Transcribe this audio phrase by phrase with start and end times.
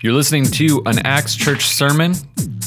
[0.00, 2.14] You're listening to an Acts Church sermon.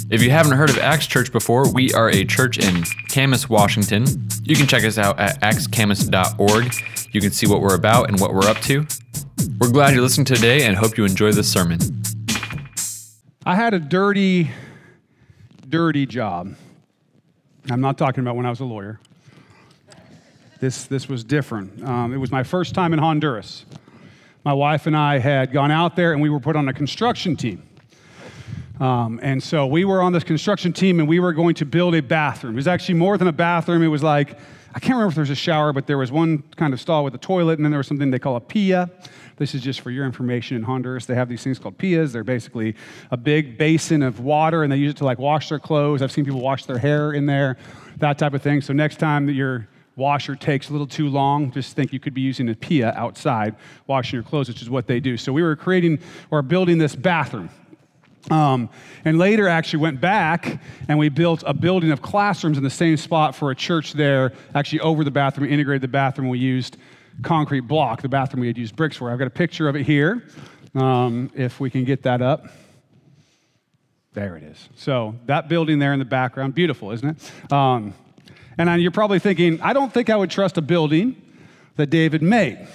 [0.09, 4.05] If you haven't heard of Acts Church before, we are a church in Camas, Washington.
[4.43, 6.73] You can check us out at actscamas.org.
[7.13, 8.86] You can see what we're about and what we're up to.
[9.59, 11.79] We're glad you're listening today and hope you enjoy this sermon.
[13.45, 14.52] I had a dirty,
[15.70, 16.54] dirty job.
[17.70, 19.00] I'm not talking about when I was a lawyer.
[20.59, 21.82] This, this was different.
[21.82, 23.66] Um, it was my first time in Honduras.
[24.44, 27.36] My wife and I had gone out there and we were put on a construction
[27.36, 27.62] team.
[28.80, 31.94] Um, and so we were on this construction team and we were going to build
[31.94, 32.54] a bathroom.
[32.54, 33.84] It was actually more than a bathroom.
[33.84, 34.40] It was like,
[34.73, 37.04] I can't remember if there was a shower, but there was one kind of stall
[37.04, 38.90] with a toilet and then there was something they call a pia.
[39.38, 41.05] This is just for your information in Honduras.
[41.05, 42.12] They have these things called pias.
[42.12, 42.76] They're basically
[43.12, 46.02] a big basin of water and they use it to like wash their clothes.
[46.02, 47.58] I've seen people wash their hair in there,
[47.98, 48.62] that type of thing.
[48.62, 52.13] So next time that you're washer takes a little too long, just think you could
[52.13, 53.55] be using a pia outside
[53.88, 55.18] washing your clothes, which is what they do.
[55.18, 55.99] So we were creating
[56.30, 57.49] or building this bathroom.
[58.30, 58.70] Um,
[59.04, 62.98] and later actually went back and we built a building of classrooms in the same
[62.98, 66.30] spot for a church there, actually over the bathroom, integrated the bathroom.
[66.30, 66.78] We used
[67.24, 69.12] concrete block, the bathroom we had used bricks for.
[69.12, 70.24] I've got a picture of it here,
[70.75, 72.47] um, if we can get that up.
[74.13, 74.69] There it is.
[74.75, 77.52] So that building there in the background, beautiful, isn't it?
[77.52, 77.94] Um,
[78.69, 81.22] and you're probably thinking, I don't think I would trust a building
[81.75, 82.68] that David made.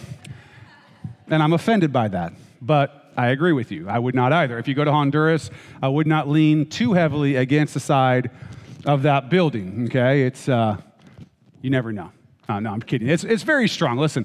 [1.28, 2.32] And I'm offended by that.
[2.62, 3.88] But I agree with you.
[3.88, 4.58] I would not either.
[4.58, 5.50] If you go to Honduras,
[5.82, 8.30] I would not lean too heavily against the side
[8.84, 10.22] of that building, okay?
[10.22, 10.76] It's, uh,
[11.62, 12.12] you never know.
[12.48, 13.08] No, I'm kidding.
[13.08, 13.98] It's, it's very strong.
[13.98, 14.24] Listen,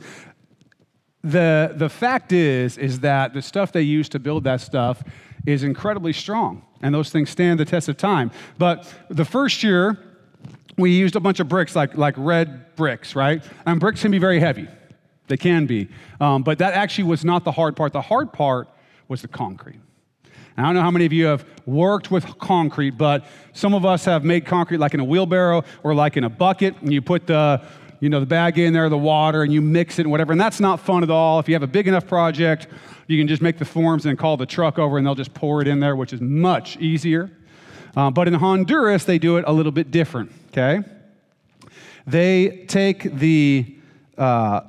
[1.24, 5.04] the, the fact is, is that the stuff they use to build that stuff
[5.46, 8.30] is incredibly strong, and those things stand the test of time.
[8.58, 9.98] But the first year,
[10.78, 13.44] we used a bunch of bricks, like, like red bricks, right?
[13.66, 14.68] And bricks can be very heavy.
[15.28, 15.88] They can be.
[16.20, 17.94] Um, but that actually was not the hard part.
[17.94, 18.68] The hard part
[19.08, 19.80] was the concrete.
[20.58, 23.86] And I don't know how many of you have worked with concrete, but some of
[23.86, 27.02] us have made concrete like in a wheelbarrow or like in a bucket, and you
[27.02, 27.62] put the
[28.02, 30.32] you know the bag in there, the water, and you mix it and whatever.
[30.34, 31.40] And that's not fun at all.
[31.40, 32.68] If you have a big enough project,
[33.08, 35.62] you can just make the forms and call the truck over, and they'll just pour
[35.62, 37.32] it in there, which is much easier.
[37.96, 40.84] Uh, but in Honduras, they do it a little bit different, okay?
[42.08, 43.76] They take the
[44.18, 44.62] uh,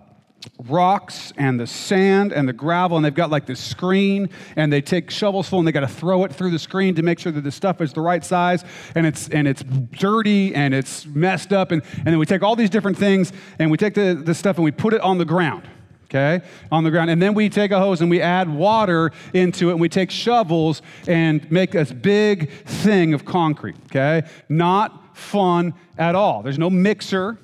[0.64, 4.80] rocks and the sand and the gravel, and they've got like this screen, and they
[4.80, 7.32] take shovels full and they got to throw it through the screen to make sure
[7.32, 11.52] that the stuff is the right size, and it's and it's dirty and it's messed
[11.52, 14.34] up, and, and then we take all these different things and we take the, the
[14.34, 15.68] stuff and we put it on the ground
[16.12, 17.10] okay, on the ground.
[17.10, 20.10] And then we take a hose and we add water into it and we take
[20.10, 24.28] shovels and make this big thing of concrete, okay?
[24.48, 26.42] Not fun at all.
[26.42, 27.38] There's no mixer.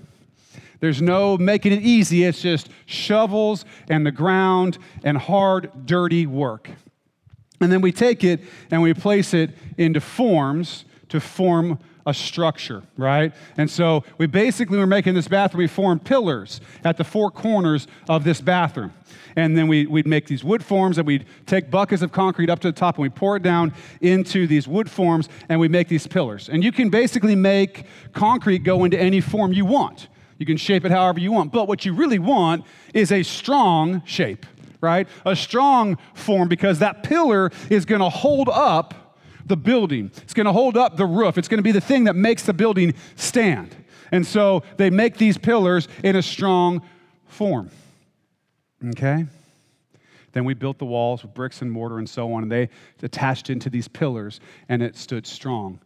[0.80, 2.24] There's no making it easy.
[2.24, 6.68] It's just shovels and the ground and hard, dirty work.
[7.60, 8.40] And then we take it
[8.70, 13.34] and we place it into forms to form a structure, right?
[13.58, 17.86] And so we basically were making this bathroom, we formed pillars at the four corners
[18.08, 18.94] of this bathroom.
[19.36, 22.60] And then we, would make these wood forms and we'd take buckets of concrete up
[22.60, 25.88] to the top and we pour it down into these wood forms and we make
[25.88, 26.48] these pillars.
[26.48, 30.08] And you can basically make concrete go into any form you want.
[30.38, 31.52] You can shape it however you want.
[31.52, 32.64] But what you really want
[32.94, 34.46] is a strong shape,
[34.80, 35.06] right?
[35.26, 38.94] A strong form because that pillar is going to hold up
[39.48, 40.10] the building.
[40.22, 41.38] It's going to hold up the roof.
[41.38, 43.74] It's going to be the thing that makes the building stand.
[44.12, 46.82] And so they make these pillars in a strong
[47.26, 47.70] form.
[48.90, 49.26] Okay?
[50.32, 52.68] Then we built the walls with bricks and mortar and so on, and they
[53.02, 55.80] attached into these pillars, and it stood strong.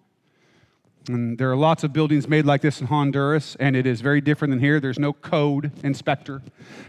[1.09, 4.21] And there are lots of buildings made like this in Honduras, and it is very
[4.21, 4.79] different than here.
[4.79, 6.43] There's no code inspector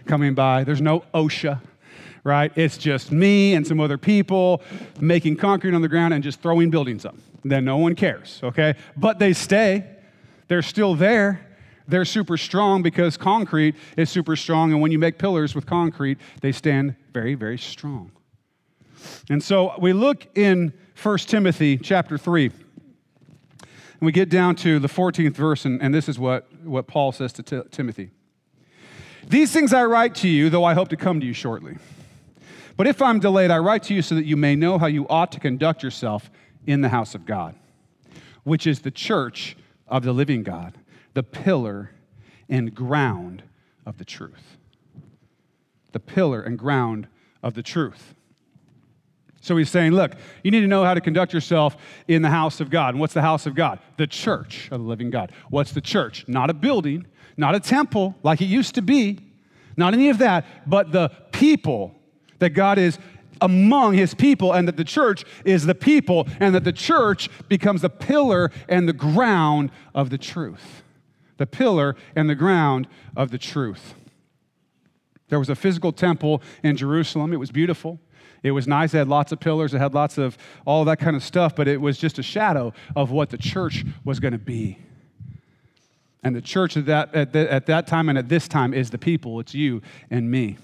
[0.06, 1.62] coming by, there's no OSHA
[2.24, 2.52] right?
[2.56, 4.62] It's just me and some other people
[5.00, 7.16] making concrete on the ground and just throwing buildings up.
[7.44, 8.76] Then no one cares, okay?
[8.96, 9.86] But they stay,
[10.48, 11.48] they're still there.
[11.86, 16.18] They're super strong because concrete is super strong, and when you make pillars with concrete,
[16.42, 18.12] they stand very, very strong.
[19.30, 20.72] And so we look in
[21.02, 26.08] 1 Timothy chapter 3, and we get down to the 14th verse, and, and this
[26.08, 28.12] is what, what Paul says to t- Timothy.
[29.28, 31.78] These things I write to you, though I hope to come to you shortly.
[32.76, 35.08] But if I'm delayed, I write to you so that you may know how you
[35.08, 36.32] ought to conduct yourself
[36.66, 37.56] in the house of God,
[38.44, 39.56] which is the church
[39.88, 40.78] of the living God,
[41.14, 41.92] the pillar
[42.50, 43.44] and ground
[43.86, 44.58] of the truth.
[45.92, 47.08] The pillar and ground
[47.44, 48.16] of the truth.
[49.42, 51.76] So he's saying, look, you need to know how to conduct yourself
[52.08, 52.94] in the house of God.
[52.94, 53.80] And what's the house of God?
[53.98, 55.34] The church of the living God.
[55.50, 56.26] What's the church?
[56.30, 57.06] Not a building,
[57.36, 59.20] not a temple like it used to be,
[59.76, 61.94] not any of that, but the people
[62.44, 63.00] that God is
[63.42, 67.82] among his people, and that the church is the people, and that the church becomes
[67.82, 70.84] the pillar and the ground of the truth.
[71.38, 72.88] The pillar and the ground
[73.18, 73.96] of the truth.
[75.30, 77.34] There was a physical temple in Jerusalem.
[77.34, 78.00] It was beautiful.
[78.44, 78.94] It was nice.
[78.94, 79.74] It had lots of pillars.
[79.74, 82.74] It had lots of all that kind of stuff, but it was just a shadow
[82.96, 84.78] of what the church was going to be.
[86.24, 88.90] And the church at that, at, the, at that time and at this time is
[88.90, 89.40] the people.
[89.40, 90.58] It's you and me.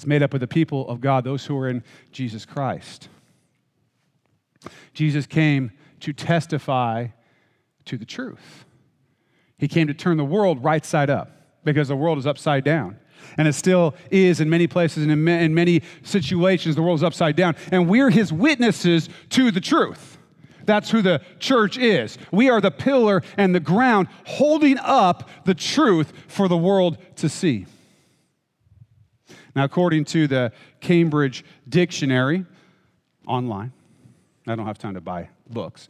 [0.00, 3.10] It's made up of the people of God, those who are in Jesus Christ.
[4.94, 7.08] Jesus came to testify
[7.84, 8.64] to the truth.
[9.58, 11.32] He came to turn the world right side up
[11.64, 12.98] because the world is upside down.
[13.36, 17.36] And it still is in many places and in many situations, the world is upside
[17.36, 17.54] down.
[17.70, 20.16] And we're his witnesses to the truth.
[20.64, 22.16] That's who the church is.
[22.32, 27.28] We are the pillar and the ground holding up the truth for the world to
[27.28, 27.66] see.
[29.54, 32.44] Now, according to the Cambridge Dictionary
[33.26, 33.72] online,
[34.46, 35.88] I don't have time to buy books.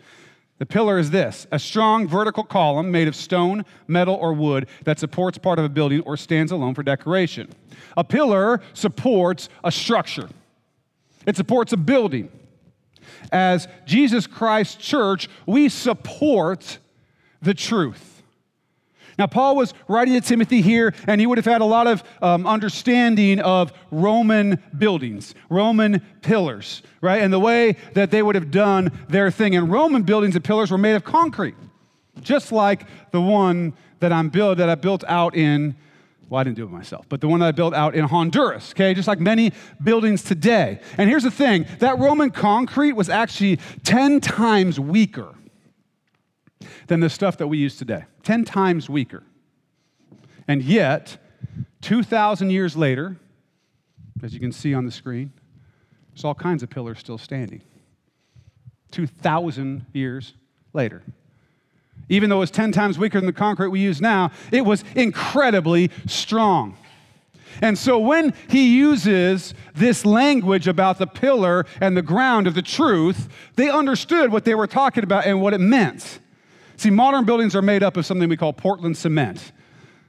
[0.59, 4.99] The pillar is this a strong vertical column made of stone, metal, or wood that
[4.99, 7.49] supports part of a building or stands alone for decoration.
[7.97, 10.29] A pillar supports a structure,
[11.27, 12.31] it supports a building.
[13.33, 16.79] As Jesus Christ Church, we support
[17.41, 18.10] the truth.
[19.21, 22.03] Now, Paul was writing to Timothy here, and he would have had a lot of
[22.23, 27.21] um, understanding of Roman buildings, Roman pillars, right?
[27.21, 29.55] And the way that they would have done their thing.
[29.55, 31.55] And Roman buildings and pillars were made of concrete,
[32.23, 35.77] just like the one that I'm built that I built out in.
[36.31, 38.71] Well, I didn't do it myself, but the one that I built out in Honduras,
[38.71, 39.53] okay, just like many
[39.85, 40.81] buildings today.
[40.97, 45.35] And here's the thing that Roman concrete was actually 10 times weaker
[46.87, 49.23] than the stuff that we use today, 10 times weaker.
[50.47, 51.17] And yet,
[51.83, 53.17] 2,000 years later,
[54.23, 55.33] as you can see on the screen,
[56.11, 57.63] there's all kinds of pillars still standing.
[58.91, 60.35] 2,000 years
[60.73, 61.03] later.
[62.09, 64.83] Even though it was 10 times weaker than the concrete we use now, it was
[64.97, 66.77] incredibly strong.
[67.63, 72.63] And so when he uses this language about the pillar and the ground of the
[72.63, 76.21] truth, they understood what they were talking about and what it meant.
[76.81, 79.53] See, modern buildings are made up of something we call Portland cement.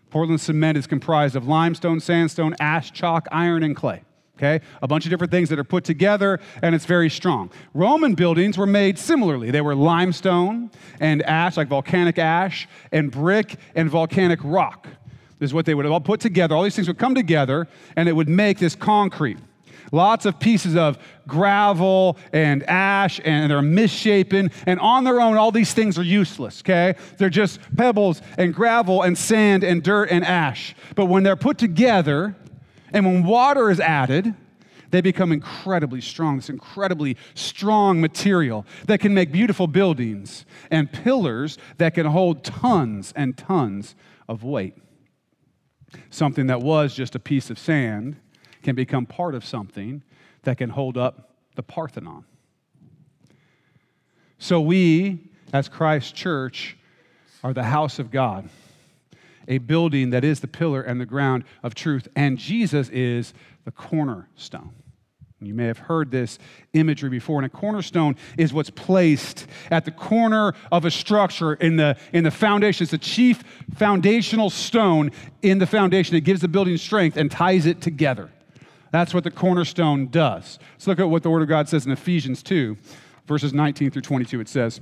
[0.09, 4.03] Portland cement is comprised of limestone, sandstone, ash, chalk, iron, and clay.
[4.37, 4.61] Okay?
[4.81, 7.51] A bunch of different things that are put together, and it's very strong.
[7.73, 9.51] Roman buildings were made similarly.
[9.51, 10.71] They were limestone
[11.01, 14.87] and ash, like volcanic ash, and brick and volcanic rock.
[15.39, 16.55] This is what they would all put together.
[16.55, 19.39] All these things would come together, and it would make this concrete.
[19.91, 20.97] Lots of pieces of
[21.27, 24.51] gravel and ash, and they're misshapen.
[24.65, 26.95] And on their own, all these things are useless, okay?
[27.17, 30.75] They're just pebbles and gravel and sand and dirt and ash.
[30.95, 32.35] But when they're put together,
[32.93, 34.33] and when water is added,
[34.91, 41.57] they become incredibly strong, this incredibly strong material that can make beautiful buildings and pillars
[41.77, 43.95] that can hold tons and tons
[44.27, 44.75] of weight.
[46.09, 48.17] Something that was just a piece of sand
[48.61, 50.03] can become part of something
[50.43, 52.25] that can hold up the Parthenon.
[54.37, 56.77] So we, as Christ Church,
[57.43, 58.49] are the house of God,
[59.47, 63.33] a building that is the pillar and the ground of truth, and Jesus is
[63.65, 64.73] the cornerstone.
[65.43, 66.37] You may have heard this
[66.73, 67.39] imagery before.
[67.39, 72.23] And a cornerstone is what's placed at the corner of a structure in the, in
[72.23, 72.83] the foundation.
[72.83, 73.43] It's the chief
[73.75, 76.15] foundational stone in the foundation.
[76.15, 78.29] It gives the building strength and ties it together.
[78.91, 80.59] That's what the cornerstone does.
[80.73, 82.77] Let's look at what the Word of God says in Ephesians 2,
[83.25, 84.41] verses 19 through 22.
[84.41, 84.81] It says,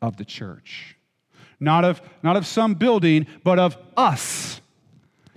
[0.00, 0.96] of the church.
[1.60, 4.60] Not of, not of some building, but of us,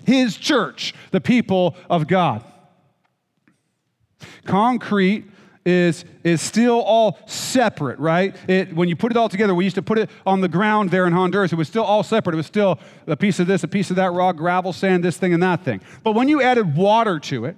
[0.06, 2.44] his church, the people of God.
[4.46, 5.26] Concrete
[5.66, 8.36] is, is still all separate, right?
[8.48, 10.90] It, when you put it all together, we used to put it on the ground
[10.90, 11.52] there in Honduras.
[11.52, 12.34] It was still all separate.
[12.34, 15.18] It was still a piece of this, a piece of that, rock, gravel, sand, this
[15.18, 15.82] thing, and that thing.
[16.04, 17.56] But when you added water to it,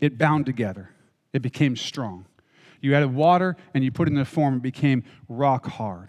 [0.00, 0.90] it bound together.
[1.32, 2.26] It became strong.
[2.82, 6.08] You added water and you put it in the form, it became rock hard.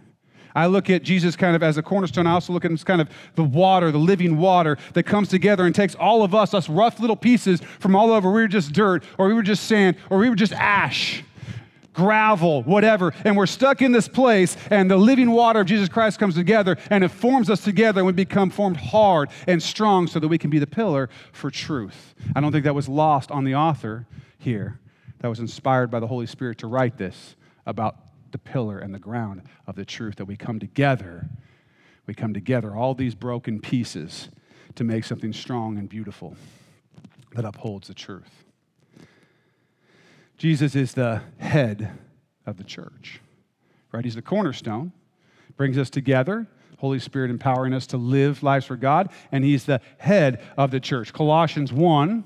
[0.56, 2.28] I look at Jesus kind of as a cornerstone.
[2.28, 5.30] I also look at him as kind of the water, the living water that comes
[5.30, 8.30] together and takes all of us, us rough little pieces from all over.
[8.32, 11.24] We were just dirt, or we were just sand, or we were just ash,
[11.94, 13.14] gravel, whatever.
[13.26, 16.78] And we're stuck in this place, and the living water of Jesus Christ comes together
[16.92, 20.38] and it forms us together, and we become formed hard and strong so that we
[20.38, 22.14] can be the pillar for truth.
[22.36, 24.06] I don't think that was lost on the author
[24.38, 24.80] here.
[25.24, 27.96] That was inspired by the Holy Spirit to write this about
[28.32, 31.30] the pillar and the ground of the truth that we come together.
[32.06, 34.28] We come together, all these broken pieces,
[34.76, 36.36] to make something strong and beautiful
[37.36, 38.44] that upholds the truth.
[40.38, 41.98] Jesus is the head
[42.46, 43.22] of the church,
[43.94, 44.04] right?
[44.04, 44.92] He's the cornerstone,
[45.56, 46.48] brings us together.
[46.80, 50.82] Holy Spirit empowering us to live lives for God, and He's the head of the
[50.82, 51.14] church.
[51.14, 52.26] Colossians 1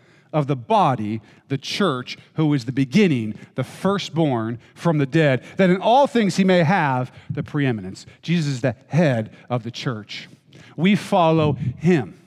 [0.33, 5.69] of the body, the church, who is the beginning, the firstborn from the dead, that
[5.69, 8.05] in all things he may have the preeminence.
[8.21, 10.29] Jesus is the head of the church.
[10.75, 12.17] We follow him.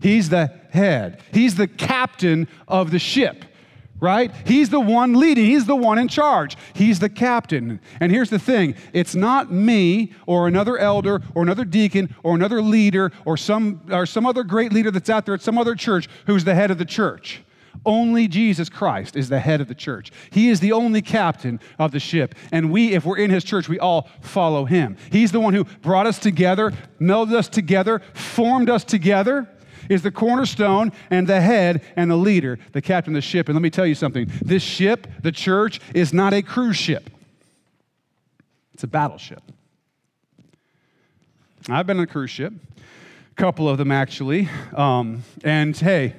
[0.00, 3.44] He's the head, he's the captain of the ship.
[3.98, 4.30] Right?
[4.44, 5.46] He's the one leading.
[5.46, 6.56] He's the one in charge.
[6.74, 7.80] He's the captain.
[7.98, 12.60] And here's the thing it's not me or another elder or another deacon or another
[12.60, 16.08] leader or some, or some other great leader that's out there at some other church
[16.26, 17.42] who's the head of the church.
[17.84, 20.10] Only Jesus Christ is the head of the church.
[20.30, 22.34] He is the only captain of the ship.
[22.50, 24.96] And we, if we're in his church, we all follow him.
[25.10, 29.48] He's the one who brought us together, melded us together, formed us together
[29.88, 33.48] is the cornerstone and the head and the leader, the captain of the ship.
[33.48, 37.10] And let me tell you something this ship, the church, is not a cruise ship,
[38.74, 39.42] it's a battleship.
[41.68, 44.48] I've been on a cruise ship, a couple of them actually.
[44.74, 46.14] Um, and hey,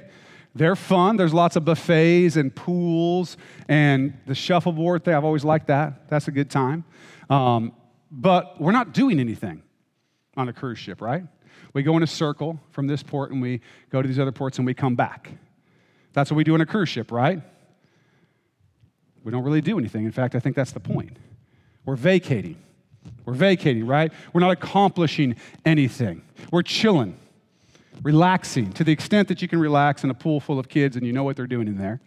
[0.54, 1.16] they're fun.
[1.16, 3.36] There's lots of buffets and pools
[3.68, 5.14] and the shuffleboard thing.
[5.14, 6.08] I've always liked that.
[6.08, 6.84] That's a good time.
[7.30, 7.72] Um,
[8.10, 9.62] but we're not doing anything
[10.36, 11.24] on a cruise ship, right?
[11.78, 14.58] We go in a circle from this port and we go to these other ports
[14.58, 15.30] and we come back.
[16.12, 17.40] That's what we do on a cruise ship, right?
[19.22, 20.04] We don't really do anything.
[20.04, 21.16] In fact, I think that's the point.
[21.84, 22.56] We're vacating.
[23.24, 24.12] We're vacating, right?
[24.32, 26.22] We're not accomplishing anything.
[26.50, 27.16] We're chilling,
[28.02, 31.06] relaxing to the extent that you can relax in a pool full of kids and
[31.06, 32.00] you know what they're doing in there.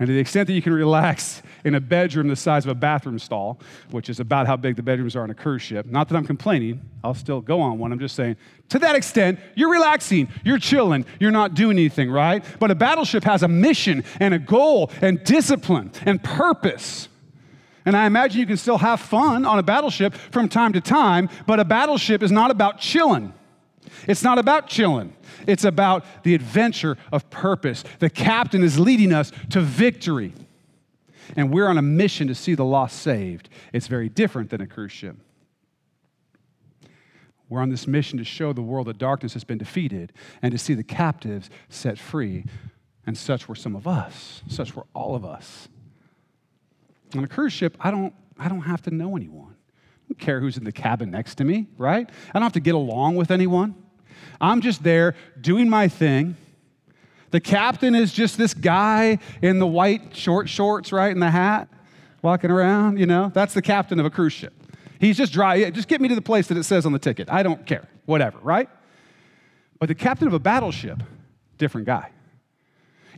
[0.00, 2.74] And to the extent that you can relax in a bedroom the size of a
[2.74, 6.08] bathroom stall, which is about how big the bedrooms are on a cruise ship, not
[6.08, 7.92] that I'm complaining, I'll still go on one.
[7.92, 8.36] I'm just saying,
[8.70, 12.42] to that extent, you're relaxing, you're chilling, you're not doing anything, right?
[12.58, 17.10] But a battleship has a mission and a goal and discipline and purpose.
[17.84, 21.28] And I imagine you can still have fun on a battleship from time to time,
[21.46, 23.34] but a battleship is not about chilling.
[24.06, 25.14] It's not about chilling.
[25.46, 27.84] It's about the adventure of purpose.
[27.98, 30.32] The captain is leading us to victory.
[31.36, 33.48] And we're on a mission to see the lost saved.
[33.72, 35.16] It's very different than a cruise ship.
[37.48, 40.58] We're on this mission to show the world that darkness has been defeated and to
[40.58, 42.44] see the captives set free.
[43.06, 45.68] And such were some of us, such were all of us.
[47.16, 49.56] On a cruise ship, I don't, I don't have to know anyone.
[50.18, 52.08] Care who's in the cabin next to me, right?
[52.28, 53.74] I don't have to get along with anyone.
[54.40, 56.36] I'm just there doing my thing.
[57.30, 61.68] The captain is just this guy in the white short shorts, right, and the hat,
[62.22, 63.30] walking around, you know?
[63.32, 64.52] That's the captain of a cruise ship.
[64.98, 65.70] He's just dry.
[65.70, 67.30] Just get me to the place that it says on the ticket.
[67.30, 67.88] I don't care.
[68.04, 68.68] Whatever, right?
[69.78, 71.02] But the captain of a battleship,
[71.56, 72.10] different guy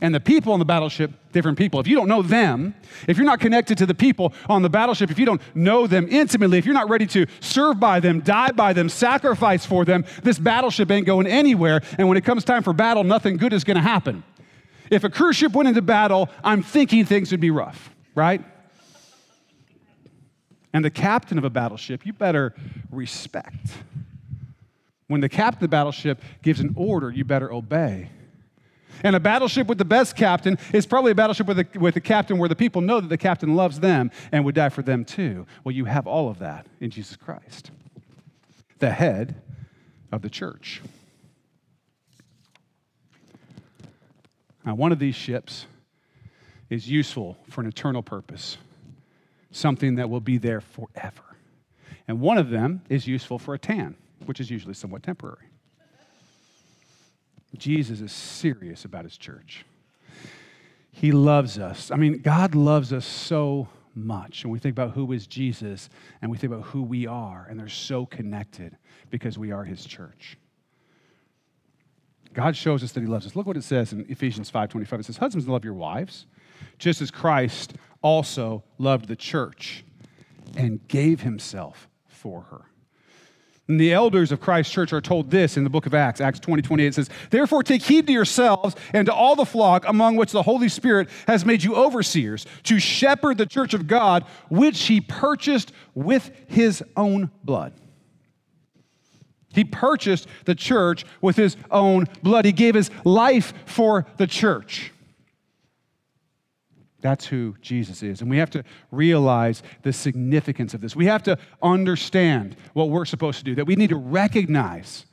[0.01, 1.79] and the people on the battleship, different people.
[1.79, 2.75] If you don't know them,
[3.07, 6.07] if you're not connected to the people on the battleship, if you don't know them
[6.09, 10.05] intimately, if you're not ready to serve by them, die by them, sacrifice for them,
[10.23, 11.81] this battleship ain't going anywhere.
[11.97, 14.23] And when it comes time for battle, nothing good is going to happen.
[14.89, 18.43] If a cruise ship went into battle, I'm thinking things would be rough, right?
[20.73, 22.53] And the captain of a battleship, you better
[22.91, 23.67] respect.
[25.07, 28.09] When the captain of the battleship gives an order, you better obey.
[29.03, 32.01] And a battleship with the best captain is probably a battleship with a, with a
[32.01, 35.03] captain where the people know that the captain loves them and would die for them
[35.03, 35.45] too.
[35.63, 37.71] Well, you have all of that in Jesus Christ,
[38.79, 39.41] the head
[40.11, 40.81] of the church.
[44.65, 45.65] Now, one of these ships
[46.69, 48.57] is useful for an eternal purpose,
[49.51, 51.37] something that will be there forever.
[52.07, 53.95] And one of them is useful for a tan,
[54.25, 55.47] which is usually somewhat temporary.
[57.57, 59.65] Jesus is serious about his church.
[60.91, 61.91] He loves us.
[61.91, 64.43] I mean, God loves us so much.
[64.43, 65.89] And we think about who is Jesus
[66.21, 68.77] and we think about who we are, and they're so connected
[69.09, 70.37] because we are his church.
[72.33, 73.35] God shows us that he loves us.
[73.35, 74.99] Look what it says in Ephesians 5:25.
[74.99, 76.25] It says, "Husbands, love your wives,
[76.79, 79.85] just as Christ also loved the church
[80.55, 82.65] and gave himself for her."
[83.67, 86.39] And the elders of Christ's church are told this in the book of Acts, Acts
[86.39, 86.87] 20, 28.
[86.87, 90.43] It says, Therefore, take heed to yourselves and to all the flock among which the
[90.43, 95.71] Holy Spirit has made you overseers to shepherd the church of God, which he purchased
[95.95, 97.73] with his own blood.
[99.53, 102.45] He purchased the church with his own blood.
[102.45, 104.92] He gave his life for the church.
[107.03, 108.21] That's who Jesus is.
[108.21, 110.95] And we have to realize the significance of this.
[110.95, 115.05] We have to understand what we're supposed to do, that we need to recognize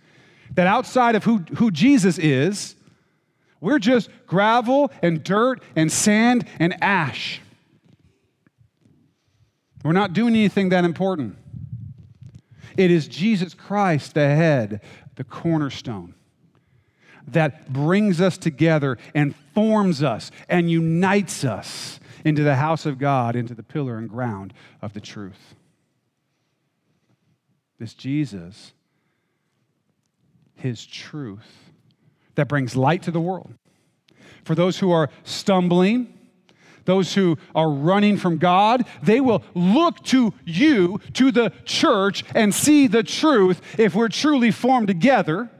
[0.54, 2.76] that outside of who, who Jesus is,
[3.60, 7.40] we're just gravel and dirt and sand and ash.
[9.82, 11.36] We're not doing anything that important.
[12.76, 14.80] It is Jesus Christ, the head,
[15.16, 16.14] the cornerstone
[17.32, 23.36] that brings us together and forms us and unites us into the house of God,
[23.36, 25.54] into the pillar and ground of the truth.
[27.78, 28.72] This Jesus,
[30.54, 31.70] his truth,
[32.34, 33.54] that brings light to the world.
[34.44, 36.12] For those who are stumbling,
[36.84, 42.54] those who are running from God, they will look to you, to the church, and
[42.54, 45.50] see the truth if we're truly formed together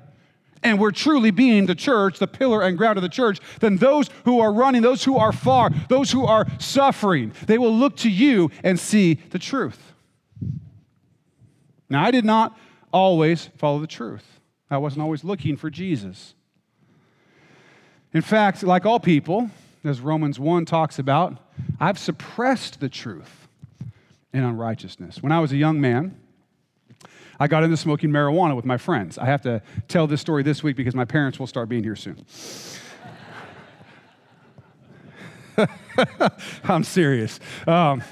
[0.63, 4.09] and we're truly being the church, the pillar and ground of the church, then those
[4.25, 8.11] who are running, those who are far, those who are suffering, they will look to
[8.11, 9.93] you and see the truth.
[11.89, 12.57] Now, I did not
[12.93, 14.41] always follow the truth,
[14.71, 16.35] I wasn't always looking for Jesus.
[18.13, 19.51] In fact, like all people,
[19.85, 21.37] as Romans 1 talks about,
[21.79, 23.49] I've suppressed the truth
[24.33, 25.23] in unrighteousness.
[25.23, 26.21] When I was a young man,
[27.41, 29.17] I got into smoking marijuana with my friends.
[29.17, 31.97] I have to tell this story this week because my parents will start being here
[31.97, 32.23] soon.
[36.65, 37.41] I'm serious.
[37.67, 38.03] Um,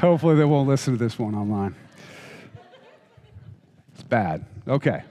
[0.00, 1.76] hopefully, they won't listen to this one online.
[3.94, 4.44] It's bad.
[4.66, 5.04] Okay.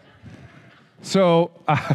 [1.02, 1.94] So, uh,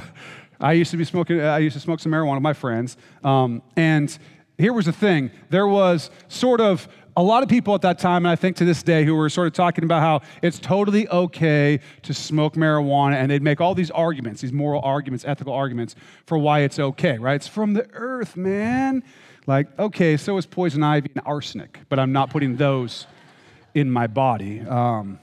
[0.58, 2.96] I used to be smoking, I used to smoke some marijuana with my friends.
[3.22, 4.16] Um, and
[4.56, 8.26] here was the thing there was sort of a lot of people at that time,
[8.26, 11.08] and I think to this day, who were sort of talking about how it's totally
[11.08, 15.96] okay to smoke marijuana, and they'd make all these arguments, these moral arguments, ethical arguments
[16.26, 17.36] for why it's okay, right?
[17.36, 19.02] It's from the earth, man.
[19.46, 23.06] Like, okay, so is poison ivy and arsenic, but I'm not putting those
[23.74, 24.60] in my body.
[24.60, 25.18] Um,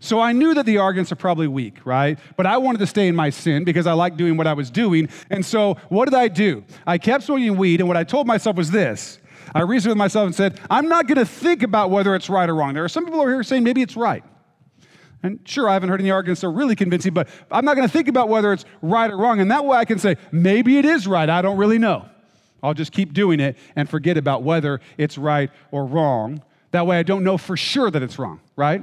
[0.00, 2.18] so I knew that the arguments are probably weak, right?
[2.36, 4.68] But I wanted to stay in my sin because I liked doing what I was
[4.68, 5.08] doing.
[5.30, 6.64] And so what did I do?
[6.86, 9.18] I kept smoking weed, and what I told myself was this
[9.54, 12.48] I reasoned with myself and said, I'm not going to think about whether it's right
[12.48, 12.74] or wrong.
[12.74, 14.24] There are some people over here saying maybe it's right.
[15.22, 17.86] And sure, I haven't heard any arguments that are really convincing, but I'm not going
[17.86, 19.40] to think about whether it's right or wrong.
[19.40, 21.28] And that way I can say, maybe it is right.
[21.28, 22.06] I don't really know.
[22.62, 26.42] I'll just keep doing it and forget about whether it's right or wrong.
[26.70, 28.82] That way I don't know for sure that it's wrong, right?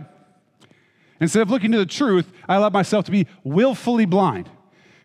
[1.20, 4.50] Instead of looking to the truth, I allow myself to be willfully blind.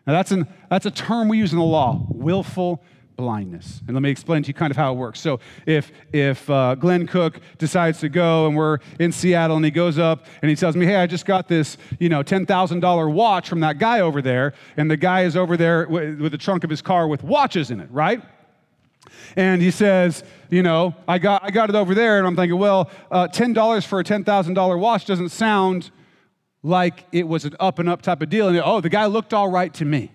[0.06, 2.82] Now, that's, an, that's a term we use in the law willful
[3.16, 3.80] blindness.
[3.86, 5.20] And let me explain to you kind of how it works.
[5.20, 9.70] So if if uh, Glenn Cook decides to go and we're in Seattle and he
[9.70, 12.80] goes up and he tells me, "Hey, I just got this, you know, ten thousand
[12.80, 16.32] dollar watch from that guy over there," and the guy is over there with, with
[16.32, 18.22] the trunk of his car with watches in it, right?
[19.36, 22.58] And he says, you know, I got I got it over there, and I'm thinking,
[22.58, 25.90] well, uh, ten dollars for a ten thousand dollar watch doesn't sound
[26.62, 28.48] like it was an up and up type of deal.
[28.48, 30.10] And oh, the guy looked all right to me.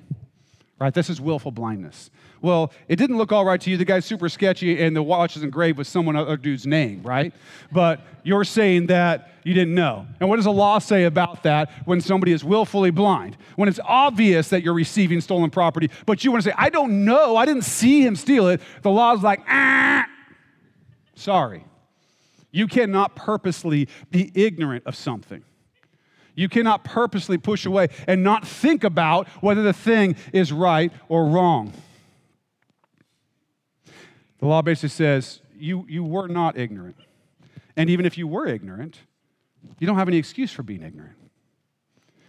[0.79, 0.93] Right?
[0.93, 2.09] This is willful blindness.
[2.41, 3.77] Well, it didn't look all right to you.
[3.77, 7.33] The guy's super sketchy and the watch is engraved with someone other dude's name, right?
[7.71, 10.05] But you're saying that you didn't know.
[10.19, 13.37] And what does the law say about that when somebody is willfully blind?
[13.55, 17.03] When it's obvious that you're receiving stolen property, but you want to say, I don't
[17.05, 18.61] know, I didn't see him steal it.
[18.83, 20.05] The law's like, ah,
[21.15, 21.65] sorry.
[22.51, 25.43] You cannot purposely be ignorant of something.
[26.35, 31.25] You cannot purposely push away and not think about whether the thing is right or
[31.25, 31.73] wrong.
[34.39, 36.95] The law basically says you, you were not ignorant.
[37.75, 38.97] And even if you were ignorant,
[39.79, 41.15] you don't have any excuse for being ignorant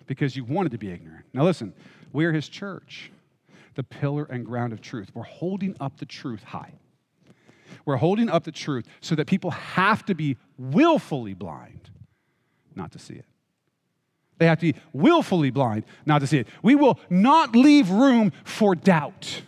[0.07, 1.25] because you wanted to be ignorant.
[1.33, 1.73] Now, listen,
[2.13, 3.13] we're his church,
[3.75, 5.11] the pillar and ground of truth.
[5.15, 6.73] We're holding up the truth high.
[7.85, 11.91] We're holding up the truth so that people have to be willfully blind
[12.75, 13.25] not to see it.
[14.39, 16.49] They have to be willfully blind not to see it.
[16.63, 19.43] We will not leave room for doubt.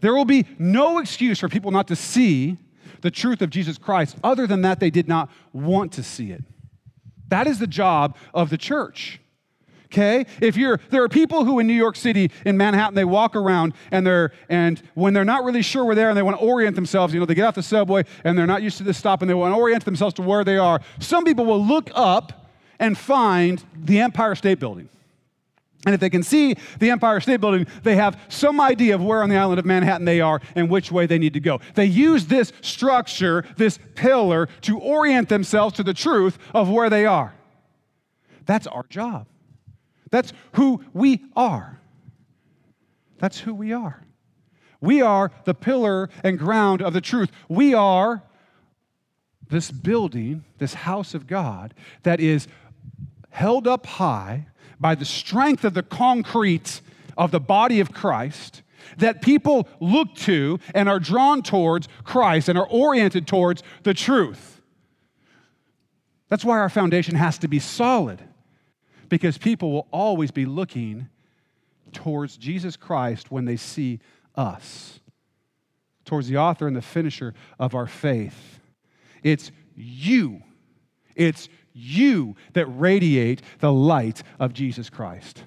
[0.00, 2.58] There will be no excuse for people not to see
[3.00, 6.42] the truth of Jesus Christ, other than that, they did not want to see it.
[7.28, 9.20] That is the job of the church.
[9.86, 10.26] Okay?
[10.40, 13.72] If you're there are people who in New York City in Manhattan they walk around
[13.90, 16.44] and they're and when they're not really sure where they are and they want to
[16.44, 18.98] orient themselves, you know, they get off the subway and they're not used to this
[18.98, 20.80] stop and they want to orient themselves to where they are.
[21.00, 24.90] Some people will look up and find the Empire State Building.
[25.86, 29.22] And if they can see the Empire State Building, they have some idea of where
[29.22, 31.60] on the island of Manhattan they are and which way they need to go.
[31.74, 37.06] They use this structure, this pillar, to orient themselves to the truth of where they
[37.06, 37.34] are.
[38.44, 39.26] That's our job.
[40.10, 41.80] That's who we are.
[43.18, 44.02] That's who we are.
[44.80, 47.30] We are the pillar and ground of the truth.
[47.48, 48.22] We are
[49.48, 52.48] this building, this house of God that is
[53.30, 54.46] held up high
[54.80, 56.80] by the strength of the concrete
[57.16, 58.62] of the body of Christ
[58.96, 64.60] that people look to and are drawn towards Christ and are oriented towards the truth.
[66.28, 68.22] That's why our foundation has to be solid
[69.08, 71.08] because people will always be looking
[71.92, 74.00] towards Jesus Christ when they see
[74.34, 75.00] us,
[76.04, 78.60] towards the author and the finisher of our faith.
[79.22, 80.42] It's you.
[81.16, 85.44] It's you that radiate the light of Jesus Christ.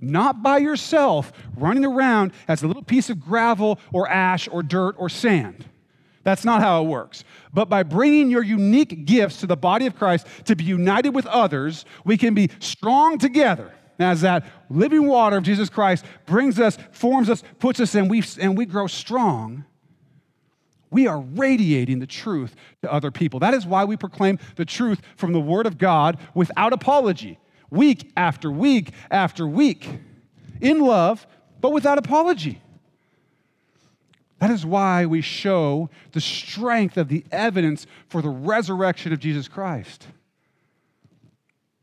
[0.00, 4.94] Not by yourself running around as a little piece of gravel or ash or dirt
[4.98, 5.64] or sand.
[6.22, 7.24] That's not how it works.
[7.54, 11.24] But by bringing your unique gifts to the body of Christ to be united with
[11.26, 16.78] others, we can be strong together as that living water of Jesus Christ brings us,
[16.90, 19.64] forms us, puts us in, we, and we grow strong
[20.96, 23.38] we are radiating the truth to other people.
[23.38, 28.10] That is why we proclaim the truth from the Word of God without apology, week
[28.16, 29.90] after week after week,
[30.58, 31.26] in love,
[31.60, 32.62] but without apology.
[34.38, 39.48] That is why we show the strength of the evidence for the resurrection of Jesus
[39.48, 40.06] Christ.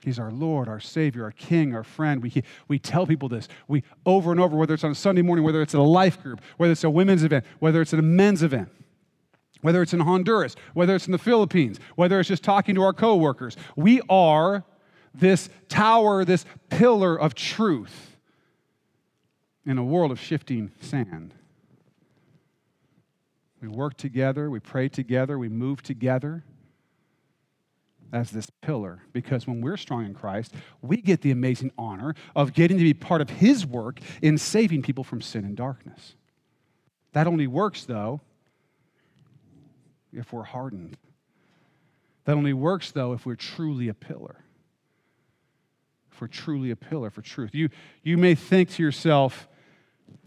[0.04, 2.23] He's our Lord, our Savior, our King, our friend.
[2.23, 3.47] We, we tell people this.
[3.67, 6.19] We over and over, whether it's on a Sunday morning, whether it's at a life
[6.23, 8.69] group, whether it's a women's event, whether it's a men's event
[9.63, 12.93] whether it's in Honduras, whether it's in the Philippines, whether it's just talking to our
[12.93, 13.56] coworkers.
[13.76, 14.63] We are
[15.15, 18.17] this tower, this pillar of truth
[19.65, 21.34] in a world of shifting sand.
[23.62, 26.43] We work together, we pray together, we move together
[28.12, 32.54] as this pillar because when we're strong in Christ, we get the amazing honor of
[32.54, 36.15] getting to be part of His work in saving people from sin and darkness.
[37.13, 38.19] That only works, though,
[40.13, 40.97] if we're hardened.
[42.26, 44.38] That only works, though, if we're truly a pillar.
[46.12, 47.54] If we're truly a pillar for truth.
[47.54, 47.69] You,
[48.04, 49.47] you may think to yourself,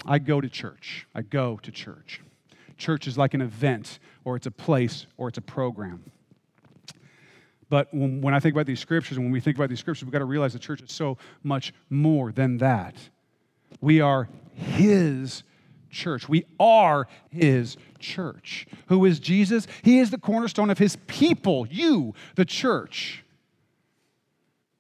[0.05, 1.07] I go to church.
[1.15, 2.21] I go to church.
[2.77, 6.05] Church is like an event, or it's a place, or it's a program.
[7.69, 10.05] But when, when I think about these scriptures, and when we think about these scriptures,
[10.05, 12.95] we've got to realize the church is so much more than that.
[13.81, 15.43] We are His
[15.97, 16.29] church.
[16.29, 18.67] We are his church.
[18.87, 19.67] Who is Jesus?
[19.83, 23.25] He is the cornerstone of his people, you, the church.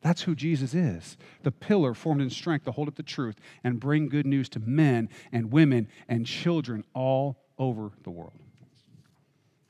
[0.03, 3.81] That's who Jesus is the pillar formed in strength to hold up the truth and
[3.81, 8.39] bring good news to men and women and children all over the world.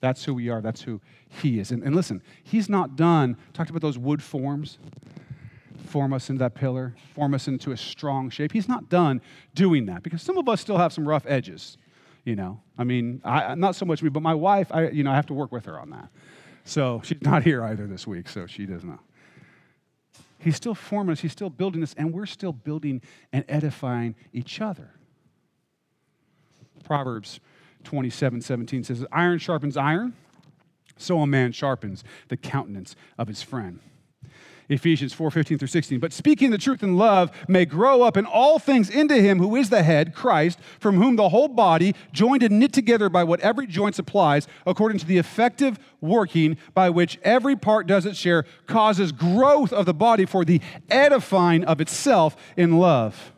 [0.01, 0.61] That's who we are.
[0.61, 1.71] That's who he is.
[1.71, 3.37] And, and listen, he's not done.
[3.55, 4.79] Talked about those wood forms
[5.87, 8.53] form us into that pillar, form us into a strong shape.
[8.53, 9.21] He's not done
[9.55, 11.79] doing that because some of us still have some rough edges.
[12.25, 15.13] You know, I mean, I, not so much me, but my wife, I, you know,
[15.13, 16.09] I have to work with her on that.
[16.65, 18.99] So she's not here either this week, so she doesn't know.
[20.39, 23.01] He's still forming us, he's still building us, and we're still building
[23.33, 24.91] and edifying each other.
[26.85, 27.41] Proverbs
[27.85, 30.15] 27 17 says, Iron sharpens iron,
[30.97, 33.81] so a man sharpens the countenance of his friend.
[34.69, 36.01] Ephesians 4 15 through 16.
[36.01, 39.55] But speaking the truth in love may grow up in all things into him who
[39.55, 43.41] is the head, Christ, from whom the whole body, joined and knit together by what
[43.41, 48.45] every joint supplies, according to the effective working by which every part does its share,
[48.67, 53.33] causes growth of the body for the edifying of itself in love.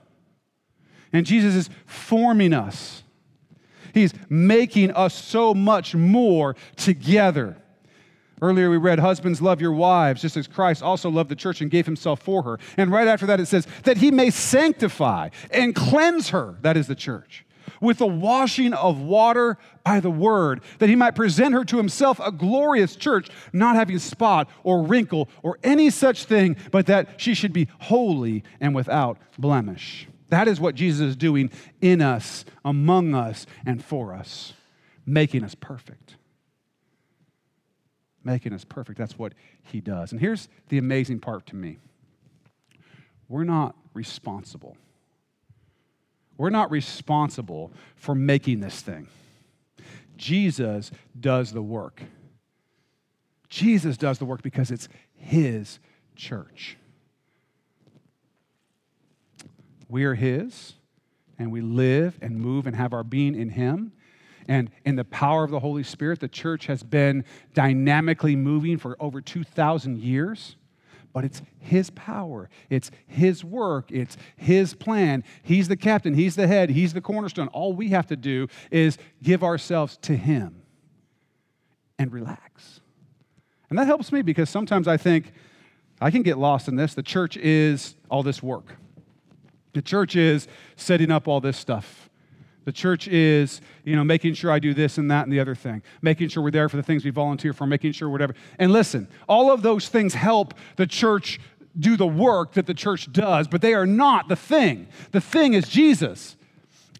[1.12, 3.02] And Jesus is forming us.
[3.92, 7.56] He's making us so much more together.
[8.40, 11.70] Earlier we read, Husbands, love your wives, just as Christ also loved the church and
[11.70, 12.58] gave himself for her.
[12.76, 16.86] And right after that it says, that he may sanctify and cleanse her, that is
[16.86, 17.44] the church,
[17.80, 22.20] with the washing of water by the word, that he might present her to himself
[22.20, 27.34] a glorious church, not having spot or wrinkle or any such thing, but that she
[27.34, 30.06] should be holy and without blemish.
[30.28, 34.52] That is what Jesus is doing in us, among us, and for us,
[35.06, 36.17] making us perfect.
[38.28, 38.98] Making us perfect.
[38.98, 40.12] That's what he does.
[40.12, 41.78] And here's the amazing part to me
[43.28, 44.76] we're not responsible
[46.38, 49.08] we're not responsible for making this thing.
[50.16, 52.00] Jesus does the work.
[53.48, 55.80] Jesus does the work because it's his
[56.14, 56.76] church.
[59.88, 60.74] We are his,
[61.38, 63.92] and we live and move and have our being in him.
[64.48, 68.96] And in the power of the Holy Spirit, the church has been dynamically moving for
[68.98, 70.56] over 2,000 years
[71.12, 75.24] but it's His power, it's His work, it's His plan.
[75.42, 77.48] He's the captain, He's the head, He's the cornerstone.
[77.48, 80.62] All we have to do is give ourselves to Him
[81.98, 82.80] and relax.
[83.70, 85.32] And that helps me because sometimes I think
[86.00, 86.94] I can get lost in this.
[86.94, 88.76] The church is all this work,
[89.72, 92.08] the church is setting up all this stuff.
[92.68, 95.54] The church is, you know, making sure I do this and that and the other
[95.54, 98.34] thing, making sure we're there for the things we volunteer for, making sure whatever.
[98.58, 101.40] And listen, all of those things help the church
[101.78, 104.86] do the work that the church does, but they are not the thing.
[105.12, 106.36] The thing is Jesus.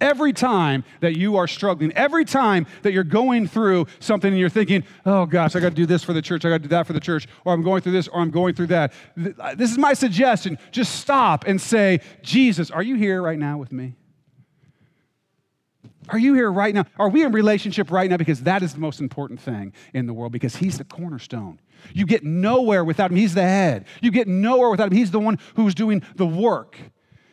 [0.01, 4.49] Every time that you are struggling, every time that you're going through something and you're
[4.49, 6.69] thinking, oh gosh, I got to do this for the church, I got to do
[6.69, 8.95] that for the church, or I'm going through this, or I'm going through that.
[9.19, 10.57] This is my suggestion.
[10.71, 13.97] Just stop and say, Jesus, are you here right now with me?
[16.09, 16.85] Are you here right now?
[16.99, 18.17] Are we in relationship right now?
[18.17, 21.61] Because that is the most important thing in the world because He's the cornerstone.
[21.93, 23.17] You get nowhere without Him.
[23.17, 23.87] He's the head.
[24.01, 24.97] You get nowhere without Him.
[24.97, 26.77] He's the one who's doing the work.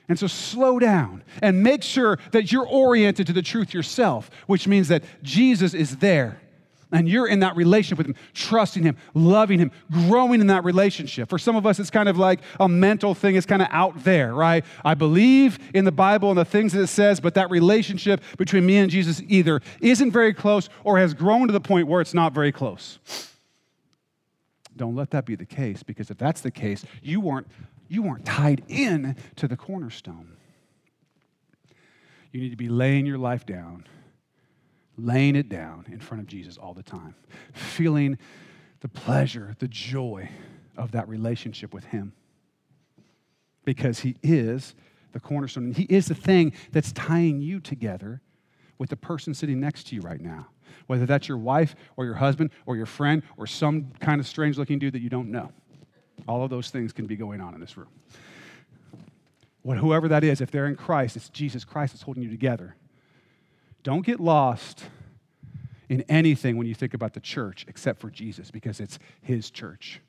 [0.08, 4.68] And so slow down and make sure that you're oriented to the truth yourself, which
[4.68, 6.40] means that Jesus is there
[6.92, 11.30] and you're in that relationship with Him, trusting Him, loving Him, growing in that relationship.
[11.30, 14.04] For some of us, it's kind of like a mental thing, it's kind of out
[14.04, 14.64] there, right?
[14.84, 18.66] I believe in the Bible and the things that it says, but that relationship between
[18.66, 22.14] me and Jesus either isn't very close or has grown to the point where it's
[22.14, 23.00] not very close.
[24.78, 27.48] Don't let that be the case, because if that's the case, you weren't,
[27.88, 30.34] you weren't tied in to the cornerstone.
[32.32, 33.86] You need to be laying your life down
[34.98, 37.16] laying it down in front of Jesus all the time,
[37.54, 38.18] feeling
[38.82, 40.30] the pleasure, the joy
[40.78, 42.14] of that relationship with Him.
[43.64, 44.76] Because He is
[45.12, 48.22] the cornerstone, and He is the thing that's tying you together
[48.78, 50.48] with the person sitting next to you right now.
[50.88, 54.58] Whether that's your wife or your husband or your friend or some kind of strange
[54.58, 55.52] looking dude that you don't know.
[56.28, 57.90] All of those things can be going on in this room.
[59.62, 62.76] What, whoever that is, if they're in Christ, it's Jesus Christ that's holding you together.
[63.86, 64.84] Don't get lost
[65.90, 70.02] in anything when you think about the church except for Jesus because it's his church.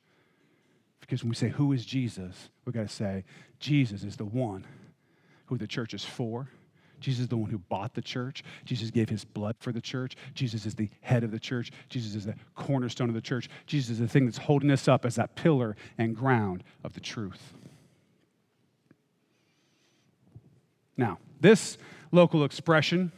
[0.99, 2.49] Because when we say, Who is Jesus?
[2.65, 3.23] we've got to say,
[3.61, 4.67] Jesus is the one
[5.45, 6.49] who the church is for.
[7.01, 8.43] Jesus is the one who bought the church.
[8.65, 10.17] Jesus gave his blood for the church.
[10.33, 11.71] Jesus is the head of the church.
[11.91, 13.51] Jesus is the cornerstone of the church.
[13.67, 17.01] Jesus is the thing that's holding us up as that pillar and ground of the
[17.01, 17.53] truth.
[20.97, 21.77] Now, this
[22.11, 23.13] local expression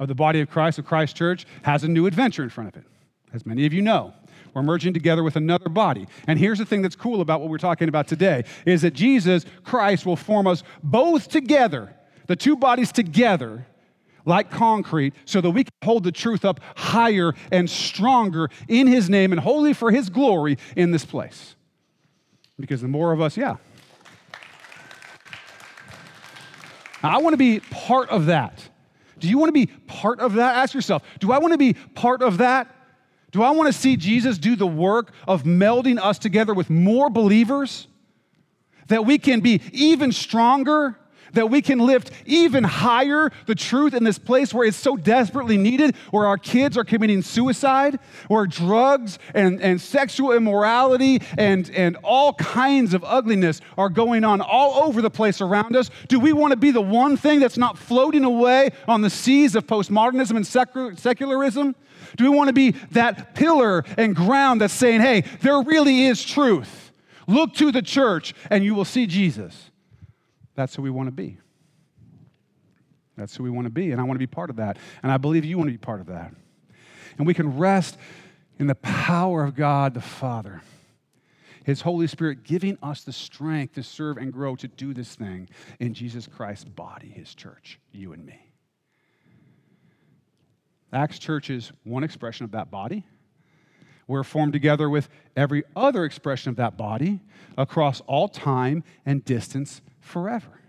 [0.00, 2.82] of the body of Christ, of Christ Church, has a new adventure in front of
[2.82, 2.88] it,
[3.32, 4.12] as many of you know.
[4.54, 6.08] We're merging together with another body.
[6.26, 9.44] And here's the thing that's cool about what we're talking about today is that Jesus
[9.62, 11.94] Christ will form us both together,
[12.26, 13.66] the two bodies together,
[14.24, 19.08] like concrete, so that we can hold the truth up higher and stronger in his
[19.08, 21.54] name and wholly for his glory in this place.
[22.58, 23.56] Because the more of us, yeah.
[27.02, 28.69] I want to be part of that.
[29.20, 30.56] Do you want to be part of that?
[30.56, 32.74] Ask yourself, do I want to be part of that?
[33.30, 37.10] Do I want to see Jesus do the work of melding us together with more
[37.10, 37.86] believers?
[38.88, 40.96] That we can be even stronger
[41.32, 45.56] that we can lift even higher the truth in this place where it's so desperately
[45.56, 51.96] needed, where our kids are committing suicide, where drugs and, and sexual immorality and, and
[52.02, 55.90] all kinds of ugliness are going on all over the place around us.
[56.08, 59.54] Do we want to be the one thing that's not floating away on the seas
[59.54, 61.74] of postmodernism and secularism?
[62.16, 66.24] Do we want to be that pillar and ground that's saying, hey, there really is
[66.24, 66.92] truth?
[67.26, 69.69] Look to the church and you will see Jesus.
[70.60, 71.38] That's who we want to be.
[73.16, 74.76] That's who we want to be, and I want to be part of that.
[75.02, 76.34] And I believe you want to be part of that.
[77.16, 77.96] And we can rest
[78.58, 80.60] in the power of God the Father,
[81.64, 85.48] His Holy Spirit giving us the strength to serve and grow to do this thing
[85.78, 88.38] in Jesus Christ's body, His church, you and me.
[90.92, 93.06] Acts Church is one expression of that body.
[94.06, 97.20] We're formed together with every other expression of that body
[97.56, 100.60] across all time and distance forever.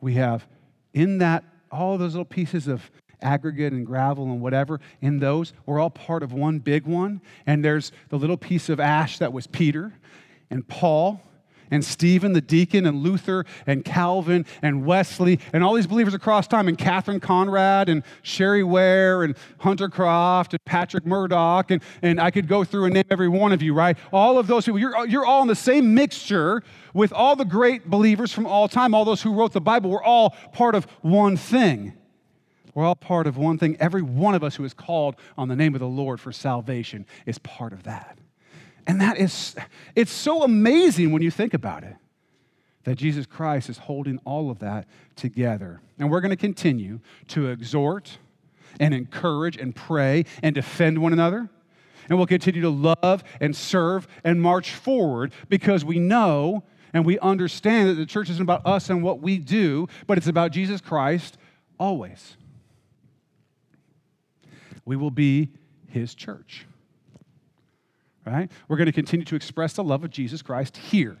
[0.00, 0.46] We have
[0.94, 5.80] in that all those little pieces of aggregate and gravel and whatever, in those, we're
[5.80, 7.20] all part of one big one.
[7.46, 9.92] And there's the little piece of ash that was Peter
[10.50, 11.20] and Paul
[11.70, 16.46] and Stephen the deacon and Luther and Calvin and Wesley and all these believers across
[16.46, 22.20] time and Catherine Conrad and Sherry Ware and Hunter Croft and Patrick Murdoch and, and
[22.20, 23.96] I could go through and name every one of you, right?
[24.12, 26.62] All of those people, you're, you're all in the same mixture
[26.94, 29.90] with all the great believers from all time, all those who wrote the Bible.
[29.90, 31.92] We're all part of one thing.
[32.74, 33.76] We're all part of one thing.
[33.80, 37.06] Every one of us who is called on the name of the Lord for salvation
[37.24, 38.18] is part of that.
[38.86, 39.56] And that is,
[39.94, 41.96] it's so amazing when you think about it
[42.84, 45.80] that Jesus Christ is holding all of that together.
[45.98, 48.18] And we're going to continue to exhort
[48.78, 51.48] and encourage and pray and defend one another.
[52.08, 57.18] And we'll continue to love and serve and march forward because we know and we
[57.18, 60.80] understand that the church isn't about us and what we do, but it's about Jesus
[60.80, 61.36] Christ
[61.80, 62.36] always
[64.86, 65.50] we will be
[65.88, 66.64] his church.
[68.26, 68.50] Right?
[68.66, 71.16] We're going to continue to express the love of Jesus Christ here,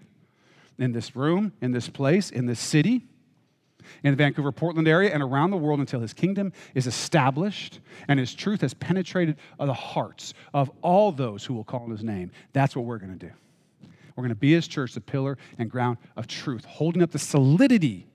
[0.78, 3.02] in this room, in this place, in this city,
[4.02, 8.18] in the Vancouver, Portland area, and around the world until his kingdom is established and
[8.18, 12.30] his truth has penetrated the hearts of all those who will call on his name.
[12.52, 13.32] That's what we're going to do.
[14.16, 17.18] We're going to be his church, the pillar and ground of truth, holding up the
[17.18, 18.06] solidity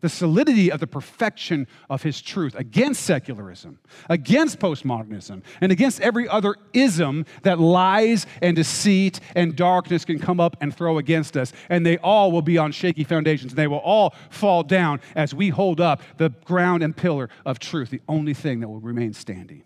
[0.00, 6.28] the solidity of the perfection of his truth against secularism, against postmodernism, and against every
[6.28, 11.52] other ism that lies and deceit and darkness can come up and throw against us.
[11.68, 13.52] And they all will be on shaky foundations.
[13.52, 17.58] And they will all fall down as we hold up the ground and pillar of
[17.58, 19.62] truth, the only thing that will remain standing.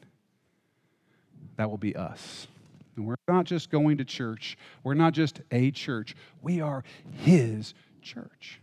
[1.56, 2.48] That will be us.
[2.96, 7.74] And we're not just going to church, we're not just a church, we are his
[8.02, 8.60] church.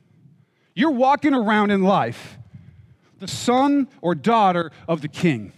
[0.79, 2.37] You're walking around in life,
[3.19, 5.51] the son or daughter of the king.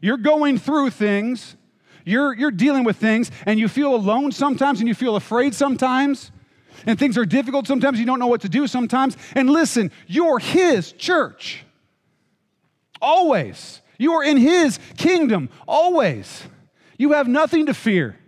[0.00, 1.56] You're going through things,
[2.06, 6.32] you're, you're dealing with things, and you feel alone sometimes, and you feel afraid sometimes,
[6.86, 9.18] and things are difficult sometimes, you don't know what to do sometimes.
[9.34, 11.62] And listen, you're his church.
[13.02, 13.82] Always.
[13.98, 16.44] You are in his kingdom, always.
[16.96, 18.18] You have nothing to fear.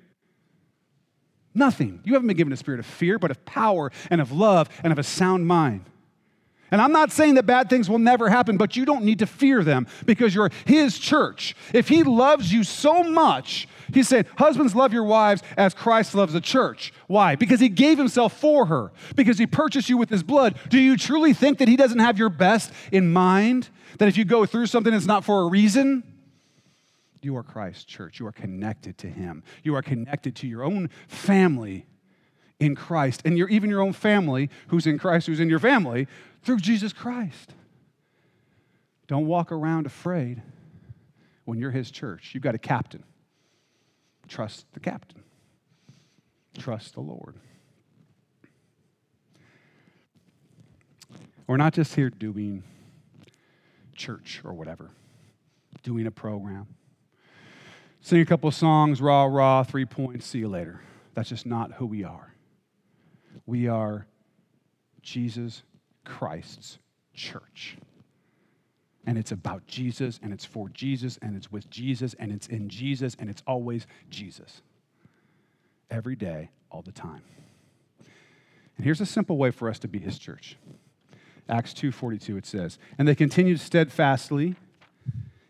[1.54, 2.00] Nothing.
[2.04, 4.92] You haven't been given a spirit of fear, but of power and of love and
[4.92, 5.86] of a sound mind.
[6.70, 9.26] And I'm not saying that bad things will never happen, but you don't need to
[9.26, 11.56] fear them because you're his church.
[11.72, 16.32] If he loves you so much, he said, Husbands, love your wives as Christ loves
[16.32, 16.92] the church.
[17.06, 17.36] Why?
[17.36, 20.56] Because he gave himself for her, because he purchased you with his blood.
[20.68, 23.68] Do you truly think that he doesn't have your best in mind?
[23.98, 26.02] That if you go through something, it's not for a reason?
[27.22, 28.20] You are Christ's church.
[28.20, 29.42] You are connected to him.
[29.62, 31.86] You are connected to your own family
[32.60, 36.08] in Christ, and you're even your own family who's in Christ, who's in your family,
[36.48, 37.52] through Jesus Christ.
[39.06, 40.40] Don't walk around afraid
[41.44, 42.30] when you're his church.
[42.32, 43.04] You've got a captain.
[44.28, 45.22] Trust the captain,
[46.56, 47.34] trust the Lord.
[51.46, 52.62] We're not just here doing
[53.94, 54.88] church or whatever,
[55.82, 56.66] doing a program.
[58.00, 60.80] Sing a couple songs, rah, rah, three points, see you later.
[61.12, 62.32] That's just not who we are.
[63.44, 64.06] We are
[65.02, 65.62] Jesus
[66.08, 66.78] Christ's
[67.12, 67.76] church.
[69.06, 72.68] And it's about Jesus, and it's for Jesus, and it's with Jesus, and it's in
[72.68, 74.62] Jesus, and it's always Jesus.
[75.90, 77.22] Every day, all the time.
[78.76, 80.56] And here's a simple way for us to be his church.
[81.48, 84.56] Acts 2:42 it says, "And they continued steadfastly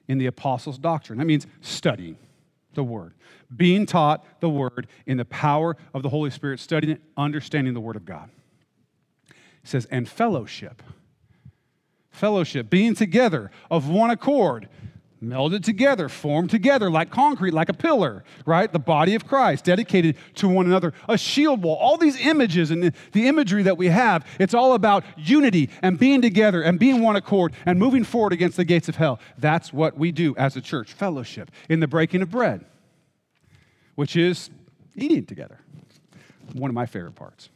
[0.06, 2.18] in the apostles' doctrine." That means studying
[2.74, 3.14] the word,
[3.54, 7.80] being taught the word in the power of the Holy Spirit, studying it, understanding the
[7.80, 8.30] word of God.
[9.62, 10.82] It says, and fellowship.
[12.10, 14.68] Fellowship, being together of one accord,
[15.22, 18.72] melded together, formed together like concrete, like a pillar, right?
[18.72, 21.76] The body of Christ, dedicated to one another, a shield wall.
[21.76, 26.22] All these images and the imagery that we have, it's all about unity and being
[26.22, 29.18] together and being one accord and moving forward against the gates of hell.
[29.38, 32.64] That's what we do as a church fellowship in the breaking of bread,
[33.94, 34.50] which is
[34.94, 35.60] eating together.
[36.54, 37.50] One of my favorite parts.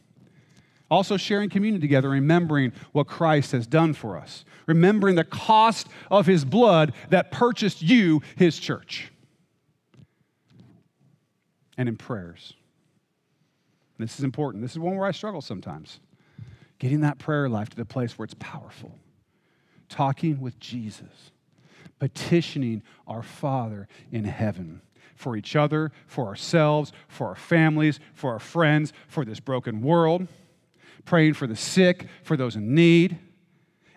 [0.93, 6.27] Also, sharing communion together, remembering what Christ has done for us, remembering the cost of
[6.27, 9.11] his blood that purchased you, his church.
[11.79, 12.53] And in prayers.
[13.97, 14.61] This is important.
[14.61, 15.99] This is one where I struggle sometimes.
[16.77, 18.99] Getting that prayer life to the place where it's powerful.
[19.89, 21.31] Talking with Jesus
[21.97, 24.81] petitioning our Father in heaven
[25.15, 30.27] for each other, for ourselves, for our families, for our friends, for this broken world,
[31.05, 33.17] praying for the sick, for those in need,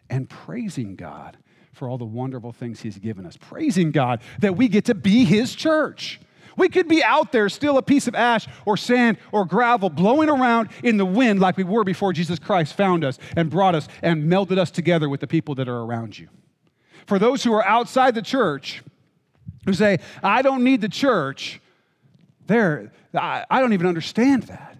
[0.08, 1.36] and praising God
[1.72, 3.36] for all the wonderful things He's given us.
[3.36, 6.20] Praising God that we get to be His church.
[6.56, 10.30] We could be out there still a piece of ash or sand or gravel blowing
[10.30, 13.88] around in the wind like we were before Jesus Christ found us and brought us
[14.00, 16.28] and melded us together with the people that are around you.
[17.06, 18.82] For those who are outside the church,
[19.66, 21.60] who say, I don't need the church,
[22.46, 24.75] there, I, I don't even understand that.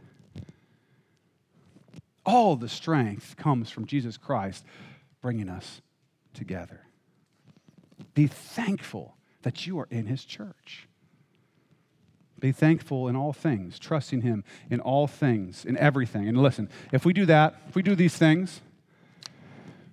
[2.26, 4.64] All the strength comes from Jesus Christ
[5.22, 5.80] bringing us
[6.34, 6.80] together.
[8.14, 10.88] Be thankful that you are in his church.
[12.40, 16.28] Be thankful in all things, trusting him in all things, in everything.
[16.28, 18.60] And listen, if we do that, if we do these things,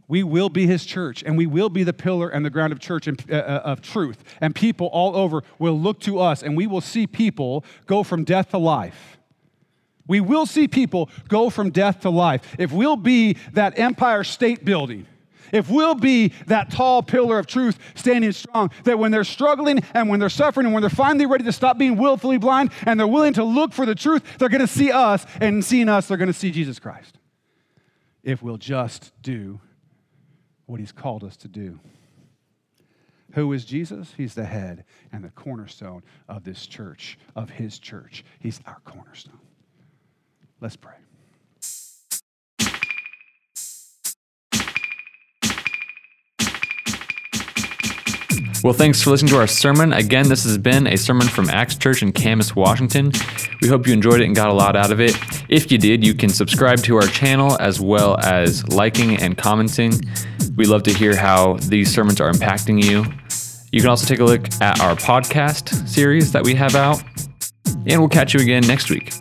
[0.08, 2.80] we will be his church and we will be the pillar and the ground of
[2.80, 6.58] church and, uh, uh, of truth and people all over will look to us and
[6.58, 9.18] we will see people go from death to life
[10.08, 14.66] we will see people go from death to life if we'll be that empire state
[14.66, 15.06] building
[15.54, 20.10] if we'll be that tall pillar of truth standing strong, that when they're struggling and
[20.10, 23.08] when they're suffering and when they're finally ready to stop being willfully blind and they're
[23.08, 26.18] willing to look for the truth, they're going to see us, and seeing us, they're
[26.18, 27.20] going to see Jesus Christ.
[28.24, 29.62] If we'll just do
[30.66, 31.80] what he's called us to do.
[33.34, 34.14] Who is Jesus?
[34.16, 38.24] He's the head and the cornerstone of this church, of his church.
[38.40, 39.40] He's our cornerstone.
[40.64, 40.94] Let's pray.
[48.64, 49.92] Well, thanks for listening to our sermon.
[49.92, 53.12] Again, this has been a sermon from Acts Church in Camas, Washington.
[53.62, 55.18] We hope you enjoyed it and got a lot out of it.
[55.50, 59.92] If you did, you can subscribe to our channel as well as liking and commenting.
[60.56, 63.04] We love to hear how these sermons are impacting you.
[63.74, 67.04] You can also take a look at our podcast series that we have out.
[67.86, 69.14] And we'll catch you again next week.